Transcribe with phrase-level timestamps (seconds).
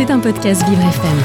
[0.00, 1.18] C'est un podcast Vivre FM.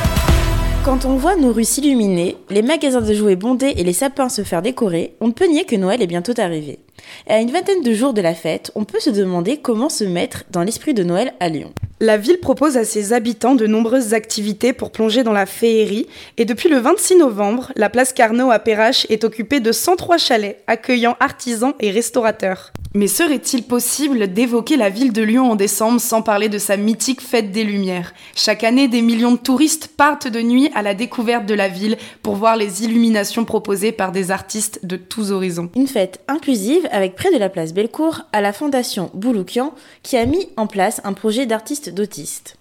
[0.84, 4.44] Quand on voit nos rues s'illuminer, les magasins de jouets bondés et les sapins se
[4.44, 6.80] faire décorer, on ne peut nier que Noël est bientôt arrivé.
[7.28, 10.04] Et à une vingtaine de jours de la fête, on peut se demander comment se
[10.04, 11.72] mettre dans l'esprit de Noël à Lyon.
[12.02, 16.44] La ville propose à ses habitants de nombreuses activités pour plonger dans la féerie et
[16.44, 21.16] depuis le 26 novembre, la place Carnot à Perrache est occupée de 103 chalets accueillant
[21.22, 22.74] artisans et restaurateurs.
[22.96, 27.20] Mais serait-il possible d'évoquer la ville de Lyon en décembre sans parler de sa mythique
[27.20, 28.14] fête des Lumières?
[28.38, 31.98] Chaque année, des millions de touristes partent de nuit à la découverte de la ville
[32.24, 35.70] pour voir les illuminations proposées par des artistes de tous horizons.
[35.76, 40.26] Une fête inclusive avec près de la place Bellecour à la fondation Bouloukian qui a
[40.26, 42.56] mis en place un projet d'artistes d'autistes.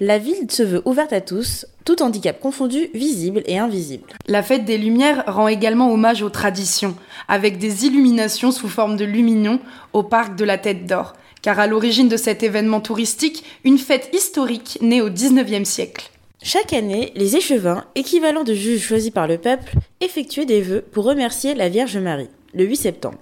[0.00, 4.08] La ville se veut ouverte à tous, tout handicap confondu, visible et invisible.
[4.26, 6.96] La fête des Lumières rend également hommage aux traditions,
[7.28, 9.60] avec des illuminations sous forme de luminions
[9.92, 14.10] au parc de la Tête d'Or, car à l'origine de cet événement touristique, une fête
[14.14, 16.10] historique née au XIXe siècle.
[16.42, 21.04] Chaque année, les échevins, équivalents de juges choisis par le peuple, effectuaient des vœux pour
[21.04, 23.18] remercier la Vierge Marie, le 8 septembre.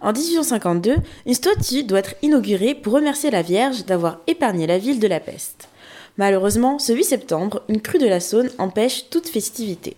[0.00, 4.98] En 1852, une statue doit être inaugurée pour remercier la Vierge d'avoir épargné la ville
[4.98, 5.69] de la peste.
[6.20, 9.96] Malheureusement, ce 8 septembre, une crue de la Saône empêche toute festivité.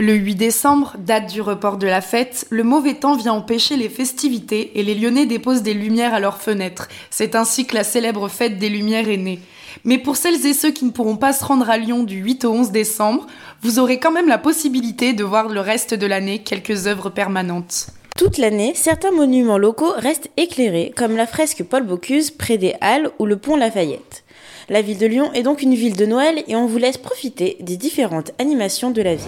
[0.00, 3.88] Le 8 décembre, date du report de la fête, le mauvais temps vient empêcher les
[3.88, 6.88] festivités et les Lyonnais déposent des lumières à leurs fenêtres.
[7.08, 9.38] C'est ainsi que la célèbre fête des Lumières est née.
[9.84, 12.46] Mais pour celles et ceux qui ne pourront pas se rendre à Lyon du 8
[12.46, 13.28] au 11 décembre,
[13.62, 17.92] vous aurez quand même la possibilité de voir le reste de l'année quelques œuvres permanentes.
[18.20, 23.08] Toute l'année, certains monuments locaux restent éclairés, comme la fresque Paul Bocuse près des Halles
[23.18, 24.24] ou le pont Lafayette.
[24.68, 27.56] La ville de Lyon est donc une ville de Noël et on vous laisse profiter
[27.60, 29.24] des différentes animations de la ville.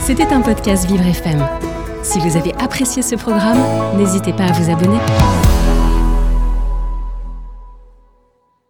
[0.00, 1.44] C'était un podcast Vivre FM.
[2.04, 3.64] Si vous avez apprécié ce programme,
[3.98, 5.00] n'hésitez pas à vous abonner.